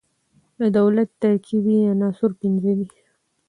[0.59, 2.87] د دولت ترکيبي عناصر پنځه دي.